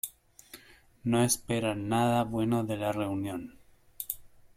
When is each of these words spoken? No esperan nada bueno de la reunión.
No 1.03 1.21
esperan 1.23 1.87
nada 1.87 2.23
bueno 2.23 2.63
de 2.63 2.75
la 2.75 2.91
reunión. 2.91 3.59